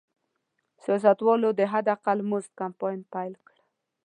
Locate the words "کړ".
3.47-3.57